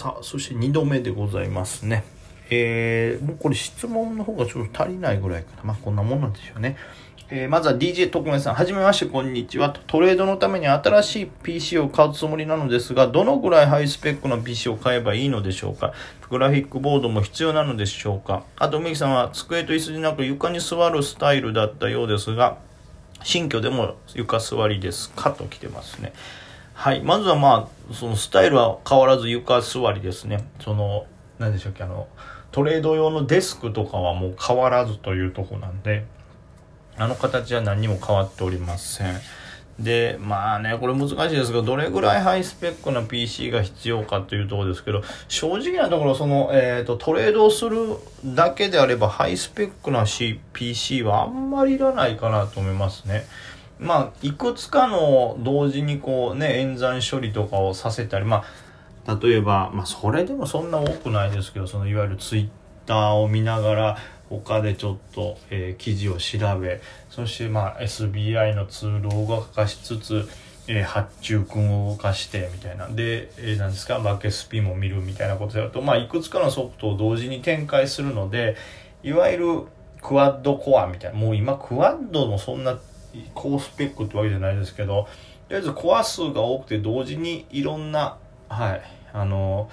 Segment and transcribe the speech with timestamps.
[0.00, 2.04] さあ、そして2度目でございますね。
[2.48, 5.62] えー、もうこれ質問の方がちょっと足りないぐらいかな。
[5.62, 6.78] まあこんなもんなんでしょうね。
[7.28, 9.76] えー、まずは DJ 特命さん、はじめまして、こんにちは。
[9.88, 15.92] トレードのために新しい PC を買うつもりなのですが、どのぐらいハイスペックの PC を買えばいいのでしょうか？
[16.30, 18.44] グラフィックボードも必要なのでしょうか？
[18.56, 22.56] あと、梅木さんは机と椅子でなく床に座るスタイルだったようですが、
[23.22, 25.30] 新居でも床座りですか？
[25.30, 26.14] と来てますね。
[26.80, 27.02] はい。
[27.02, 30.48] まずはまあ、そのスタイルは変わらず床座りですね。
[30.64, 31.04] その、
[31.38, 32.08] 何でしょうか、あの、
[32.52, 36.06] トレード用のデスクとかはもう変わらずというとこなんで、
[36.96, 39.14] あの形は何も変わっておりません。
[39.78, 50.06] で、まあね、これ難しいですが、どれぐらいハイスペックな PC が必要かというところですけど、正直なところ、その、えっ、ー、と、トレードをするだけであれば、ハイスペックな
[50.54, 53.26] PC はあんまりいらないかなと思いますね。
[53.80, 58.44] まあ、いくつかの同時にこうね、演算処理とかをさせたり、ま
[59.06, 62.48] あ、例えば、まあ、それでもそんな多くないですけど、その、いわゆるツイッ
[62.86, 63.98] ターを見ながら、
[64.28, 70.28] 他でちょっと、えー、記事を調べそしてまあ SBI のツールを動かしつつ、
[70.68, 72.86] えー、発注君を動かしてみたいな。
[72.86, 73.98] で、えー、何ですか？
[73.98, 78.54] バケスピも見るみたいなことやると、まあ、いくつかのソフトを同時に展開するので
[79.02, 79.62] いわゆる
[80.00, 81.18] クワッドコアみたいな。
[81.18, 82.78] もう今クワッドもそんな
[83.34, 85.08] 高スペックってわけじゃないですけど、と
[85.50, 89.70] りあえずコア数が多くて同時にいろんな、はい、あの、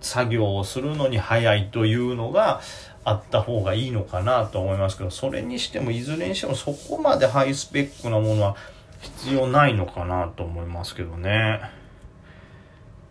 [0.00, 2.60] 作業をするのに早いというのが
[3.04, 8.56] あった方がいいのかなと思いますけど、それにしてもいずれにしてもそこまでハイスペックなものは
[9.00, 11.60] 必要ないのかなと思いますけどね。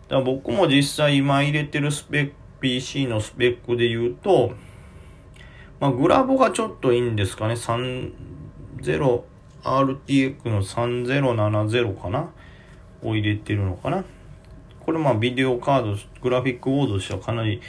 [0.08, 4.52] だ僕も実際今入れてるスペック、PC のスペックで言うと、
[5.78, 7.56] まあ、グラボがちょっといいんですかね。
[8.78, 12.30] 0RTX の3070かな？
[13.02, 14.04] を入れてるのかな？
[14.80, 17.60] これまあビデオカード、グラフィックボードとしてはかなり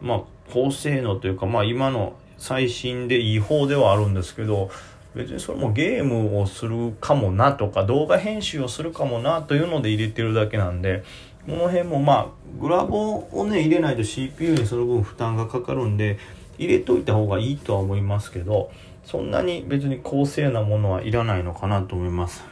[0.00, 4.70] まあ高性能というかまあ今の最新で違法ではあるんですけど
[5.14, 11.04] 別にそれもゲームをするかもなとか動画編集をするかもなというので入れてるだけなんで
[11.46, 12.26] この辺もまあ
[12.60, 16.18] グラボをね入れないと CPU にその分負担がかかるんで
[16.60, 18.70] 入れといた方がいいとは思いますけど
[19.04, 22.44] そんなに別に高性なものはいらないのかなと思います。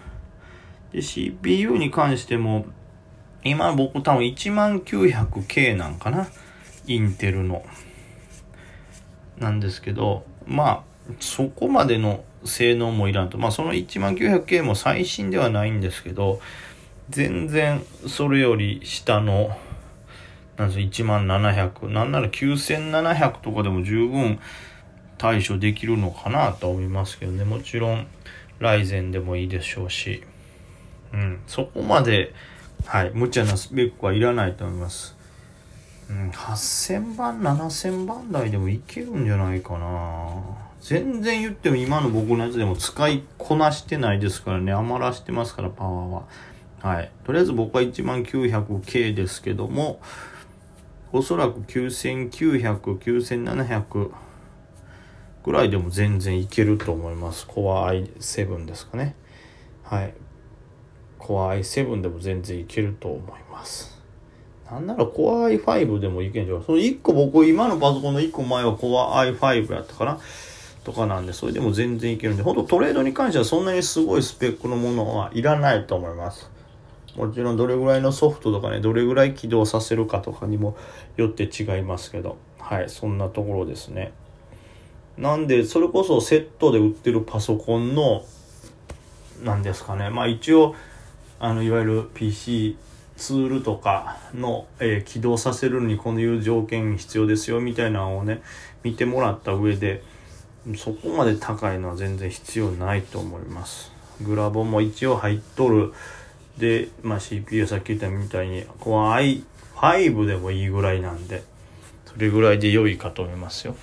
[0.92, 2.66] で CPU に関しても
[3.44, 6.26] 今僕多分 10900K なんかな？
[6.86, 7.64] インテルの。
[9.38, 10.82] なんですけど、まあ、
[11.20, 13.38] そこまでの性能もいらんと。
[13.38, 16.40] まあ、その 10900K も最新ではないんですけど、
[17.10, 19.56] 全然それより下の、
[20.58, 24.40] なんです1700、なんなら9700とかでも十分
[25.16, 27.44] 対処できるのかなと思いますけどね。
[27.44, 28.06] もちろん、
[28.58, 30.22] ライゼンでもいいでしょうし、
[31.12, 32.34] うん、そこまで、
[32.86, 35.16] はい、無茶なスペックはいらないと思います。
[36.10, 40.68] うん、8000番、7000番台でもいけるんじゃないかな。
[40.80, 46.22] 全然言っても今の僕のやつでも使いこなしてないですからね、余らしてますから、パワーは。
[46.80, 47.10] はい。
[47.24, 50.00] とりあえず僕は 10900K ですけども、
[51.12, 54.10] おそらく9900、9700
[55.44, 57.46] ぐらいでも全然いけると思います。
[57.46, 59.14] Core i7 ですかね。
[59.82, 60.14] はい。
[61.18, 63.98] Core i7 でも全然いけると思います。
[64.70, 66.62] なんなら Core i5 でもいけんじゃん。
[66.62, 70.20] その1個僕、今のパソコンの1個前は Core i5 やったかな？
[70.84, 76.50] とかなんで、それでも全然いけるんで、ほんとトレードに関してはそんなにすごいスペックのものはいらないと思います。
[77.18, 80.76] もちろんどれぐらいのソフトとかね、どれぐらい起動させるかとかにも
[81.16, 84.12] よって違いますけど、はい、そんなところですね。
[85.16, 88.24] なんで、それこそセットで売ってるパソコンの、
[89.42, 90.76] なんですかね、まあ一応、
[91.40, 92.76] あの、いわゆる PC
[93.16, 98.42] ツールとかの、えー、起動させるのにこういう条件必要ですよみたいなのをね
[98.84, 100.04] 見てもらった上で
[100.76, 103.90] そこまで高いのは全然必要ないと思います。
[104.22, 105.92] グラボも一応入っとる
[106.58, 111.44] で、まあ、CPU さっき言ったみたいにこの i5 でもいいぐらいなんで
[112.06, 113.76] それぐらいで良いかと思いますよ。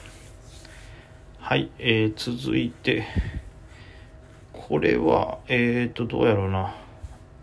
[1.40, 3.06] はい、えー、続いて
[4.52, 6.76] これはえっ、ー、とどうやろうな。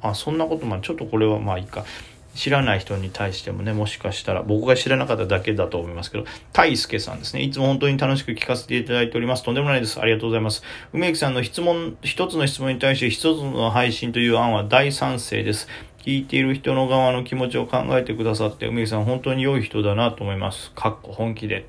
[0.02, 1.85] あそんなことまちょっとこれはまあいいか。
[2.34, 7.43] 知らない人に対してもね、もしかしたら、僕が知らなかっただけだと思いますけど、大輔さんですね。
[7.43, 9.43] いつも本当に楽しく聞かせていただいております。
[9.43, 10.00] とんでもないです。
[10.00, 10.62] ありがとうございます。
[10.93, 15.69] 梅木さんの質問、一つの質問に対して一つの配信という案は大賛成です。
[16.05, 20.73] 聞いている人の側の気持ちを考えてくださって、梅木さん本当に良い人だなと思います。
[20.75, 21.67] かっこ本気で。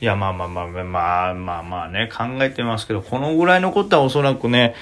[0.00, 4.74] いや、まあまあまあまあまあまあね、考えてますけど、このぐらいのことはおそらくね、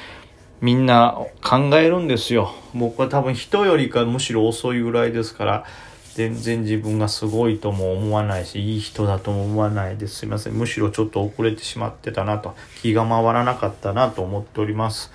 [0.60, 2.52] みんな考えるんですよ。
[2.74, 5.64] 僕は多分人よりかむしろ遅いぐらいですから。
[6.14, 10.16] 全然自分がすごいとも思わないし、いい人だとも思わないです。
[10.16, 10.54] すいません。
[10.54, 15.12] むしろちょっと遅れてしまってたなと、気が回らなかったなと思っております。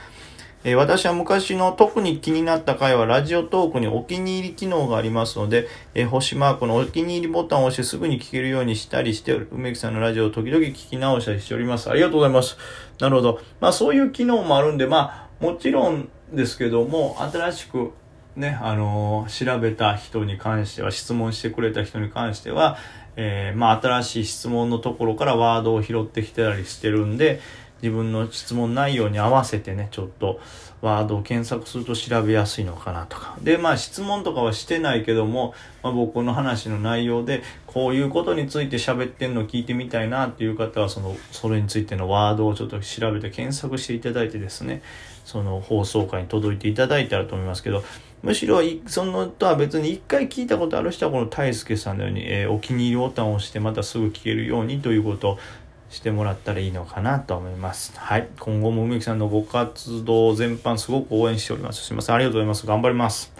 [0.65, 11.89] え私は昔の特に気になった回はラジオトークにお気に入り機能がありますので、え星マークのお気に入りボタンを押してすぐに聞けるようにしたりして、梅木さんのラジオを時々聞き直したりしております。
[11.89, 12.57] ありがとうございます。
[13.01, 13.41] なるほど。
[13.59, 17.91] まあそういう機能もあるんで、まあもちろんですけども、新しく
[18.37, 22.77] ね、あの、調べた人に関しては、質問してくれた人に関しては、
[23.17, 27.41] えー、まあ新しい質問のところからワードを拾ってきてたりしてるんで、
[27.83, 30.39] 自分の質問内容に合わせてね、ちょっと
[30.79, 33.37] ワードを検索すると調べやすいのかなとか。
[33.41, 35.53] で、まあ質問とかはしてないけども、
[35.83, 44.81] まあ、僕の話の内容で、こういうことについて喋ってんのを聞いてみたいなっていう方は、その、それについてのワードをちょっと調べて検索していただいてですね、
[45.25, 47.83] その放送回に届いていただいたらと思いますけど、
[48.21, 55.37] むしろ、そのとは別に一回聞いたことある人はこの大輔さんのように、えー、お気に入りボタンを押してまたすぐ聞けるようにということを
[55.93, 57.93] してもらったらいいのかなと思います。
[57.95, 58.27] はい。
[58.39, 61.85] 今後も梅木さんのご活動全般すごく応援しております。
[61.85, 62.15] すいません。
[62.15, 62.65] ありがとうございます。
[62.65, 63.31] 頑張ります。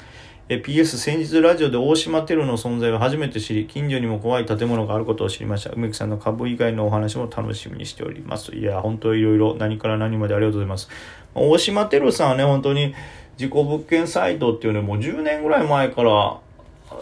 [0.50, 10.90] え PS 先日ラジオで大島テロの存在を初めて知り近所にも怖い建物があることを知りました梅木さんの株以外のお話も楽しみにしておりますいや本当いろいろ何から何までありがとうございます
[11.34, 12.94] 大島テロさんはね本当に
[13.38, 16.40] 事故物件サイトっていうのもう10年ぐらい前から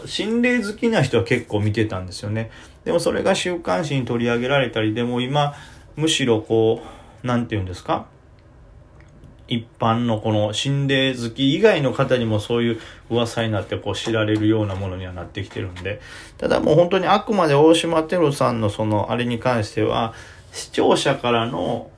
[0.06, 2.50] 心霊好きな人は結構見てたんですよね。
[2.84, 5.54] でもそれが週刊誌に取り上げられたりでも今
[5.96, 8.06] むしろこう何て言うんですか？
[9.48, 12.80] 一般のこの心霊好き以外の方にもそういう
[13.10, 16.00] 噂になってこう知られるようなものにはなってきてるんで。
[16.38, 20.14] ただもう本当にあくまで大島テロさんのそのあれに関しては
[20.52, 21.90] 視聴者からの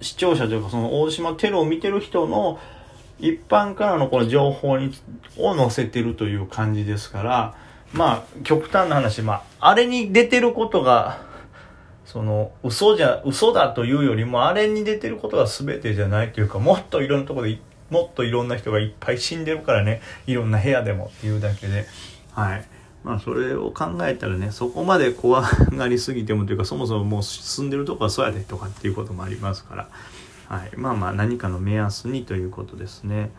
[0.00, 2.58] 視聴者というかその大島テロを見てる人の
[3.18, 4.92] 一般からのこの情報に
[5.36, 7.54] を載せてるという感じですから
[7.92, 11.22] まあ極端な話まああれに出てることが
[12.04, 17.58] その嘘じゃ嘘だというよりもあれに出てることが全てじゃないというかもっといろんなとこで
[17.90, 21.86] もっといろんな人がいっぱい死んでるからねいろんな部屋でもっていうだけで
[22.32, 22.64] はい。
[23.04, 29.88] まあそれを考えたらねそこまで怖がりすぎてもというかそもそももう住んでるとこはそうやでとかっていうこともありますから
[30.48, 33.30] はい、まあまあ何かの目安にということですね。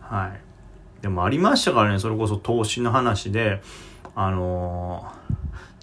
[0.00, 1.02] はい。
[1.02, 3.62] でもありましたからね、それこそ投資の話で、
[4.14, 5.12] あの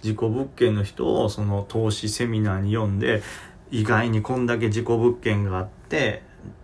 [0.01, 3.21] ー、事故物件の人をその投資セミナーに読んで、
[3.71, 6.24] 意外にこんだけ事故物件があって、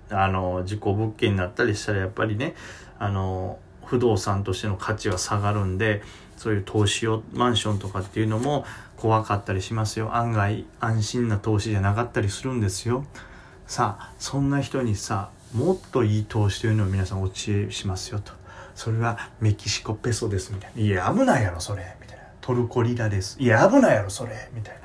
[0.09, 2.55] あの、事故物件になったりしたらやっぱりね、
[2.97, 6.01] あの、不動産としての価値は下がるんで、
[6.37, 8.65] そういう投資を、マンションとかっていうのも
[8.97, 10.15] 怖かったりしますよ。
[10.15, 13.05] 案外安心な投資じゃなかったりするんですよ。
[13.69, 18.33] さあそんな人にさもっといい投資というのを皆さんお知恵しますよと。
[18.73, 20.81] それはメキシコペソですみたいな。
[20.81, 21.83] いや危ないやろそれ。
[22.01, 22.23] みたいな。
[22.41, 23.37] トルコリラです。
[23.39, 24.49] いや危ないやろそれ。
[24.55, 24.79] みたい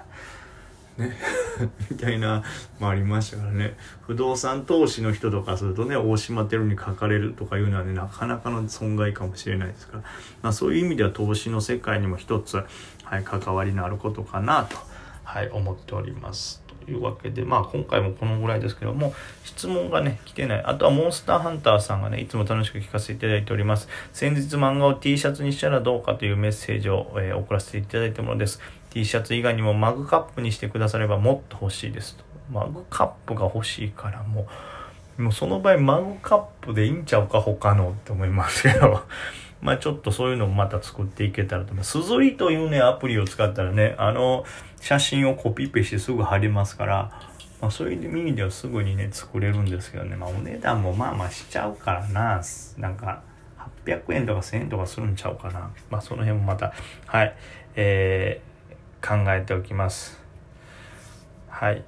[0.98, 1.06] な。
[1.06, 1.16] ね。
[1.90, 2.42] みたいな
[2.78, 3.74] もありましたからね。
[4.02, 10.02] 不動産投資の人とかするとね大島テロに書かれるとかいうのはねなかなかの損害かもしれないですから、
[10.42, 12.62] まあ、そういう意味では投資の世界にも一つ、
[13.02, 14.76] はい、関わりのあることかなと、
[15.22, 16.63] はい、思っております。
[16.84, 20.62] というわけで、まあ今回もこのぐらいですけども、質問がね、来てない。
[20.64, 23.88] あとはモンスターハンターさんがね、いつも楽しく聞かせていただいております。
[24.12, 28.60] 先日漫画を T シャツにしたらどうかというメッセージを、えー、送らせていただいたものです。
[28.90, 32.24] T シャツ以外にもマグカップにしてくださればもっと欲しいですと。
[32.52, 34.46] マグカップが欲しいからも
[35.18, 39.02] う、もうその場合マグカップでいいんちゃうか他のって思いますけど。
[39.64, 41.92] まあちょっとそういうのもまた作っていけたらと思います。
[41.92, 44.44] すずりというね、アプリを使ったらね、あの、
[44.78, 47.10] 写真をコピペしてすぐ貼れますから、
[47.62, 52.42] まあ、そういう意味ではすぐにね、作れるんですけどね、まあお値段もまあまあしちゃうからな、
[52.76, 53.22] なんか、
[53.86, 55.70] 800円とか1000円とかするんちゃうかな。
[55.88, 56.74] まあその辺もまた、
[57.06, 57.34] はい、
[57.74, 60.20] えー、考えておきます。
[61.48, 61.82] はい。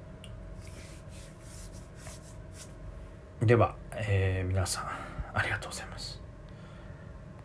[3.43, 4.85] では、えー、皆さん、
[5.35, 6.26] ありがとうございます。